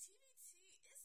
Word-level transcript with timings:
TBT, 0.00 0.88
it's 0.88 1.04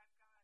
I've 0.08 0.32
got 0.32 0.37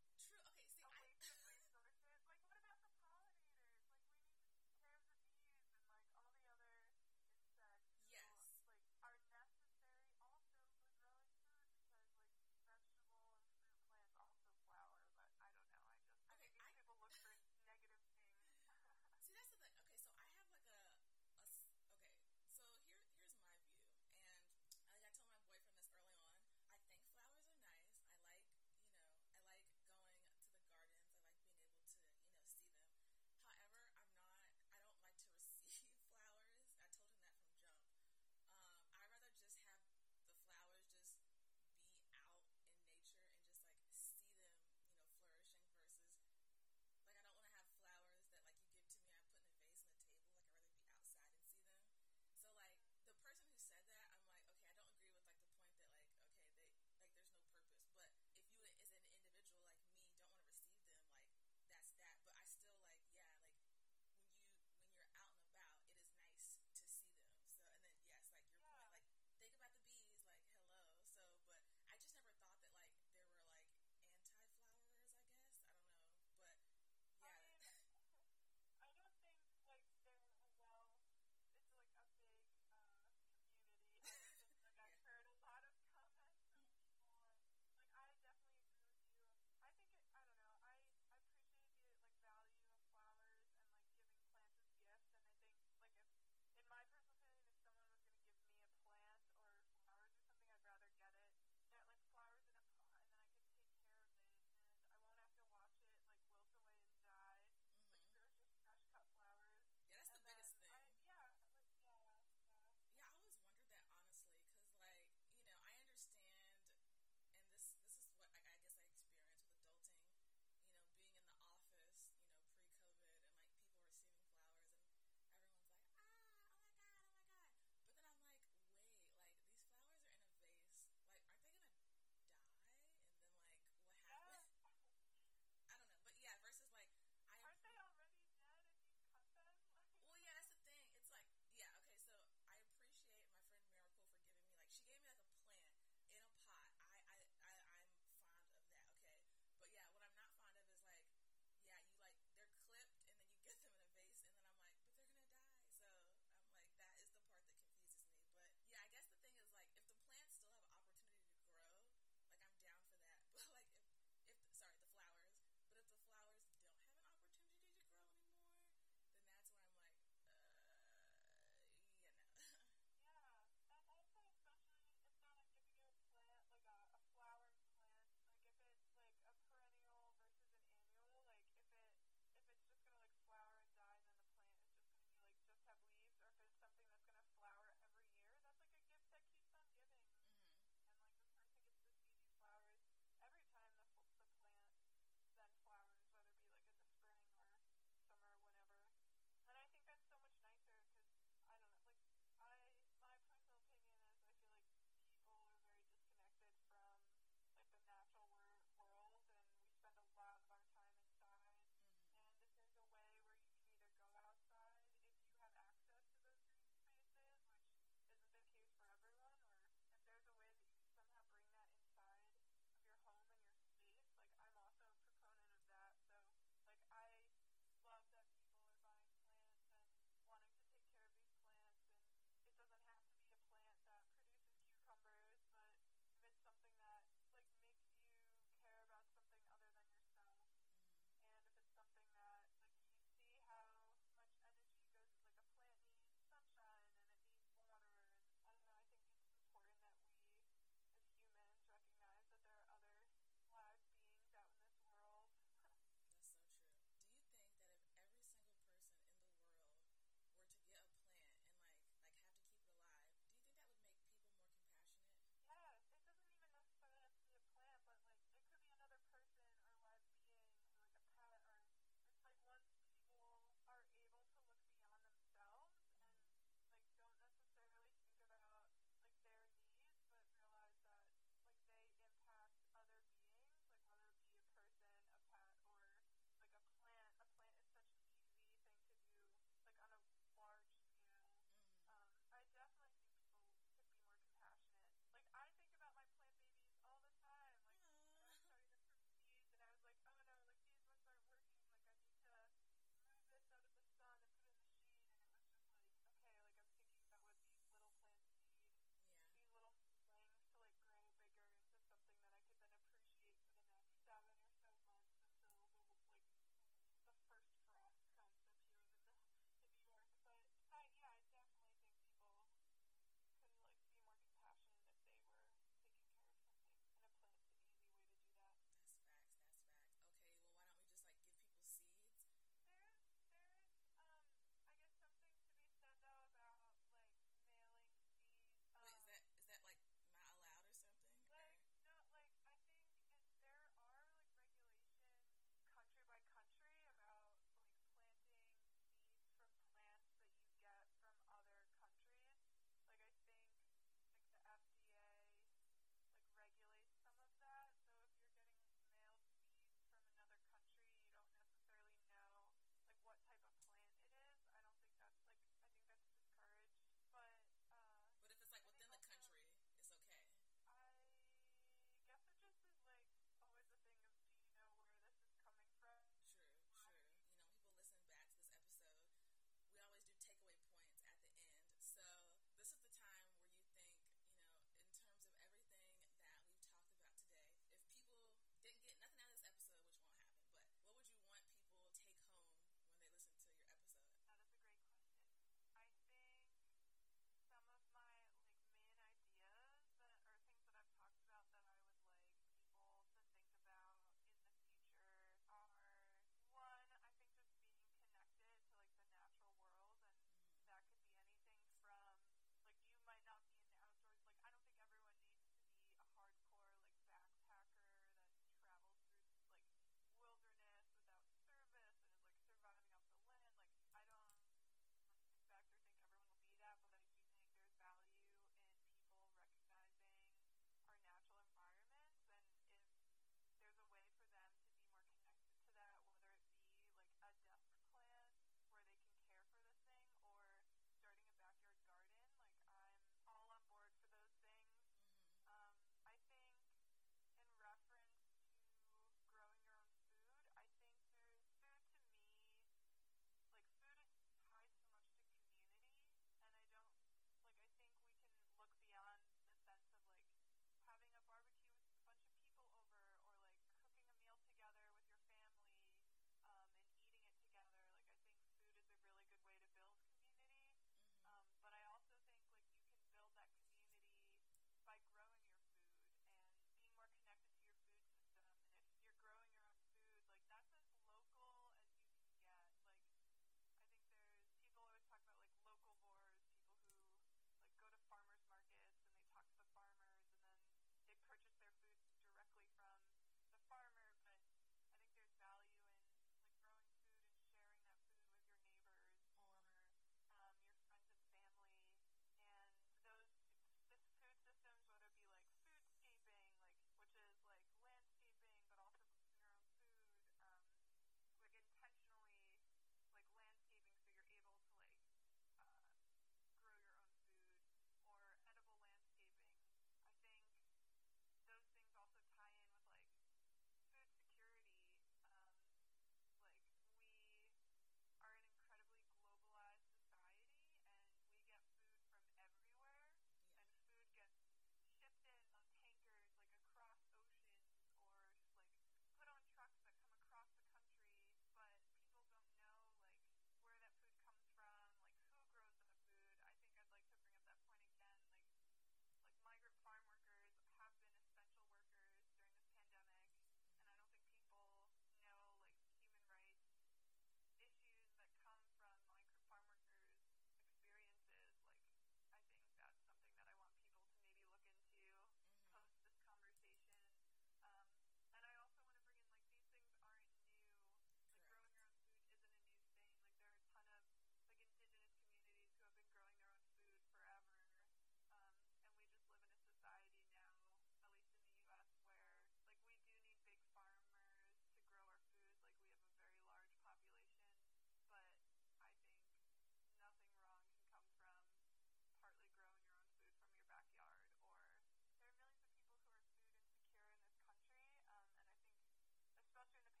go 599.61 599.67
through 599.79 599.97
the 599.97 600.00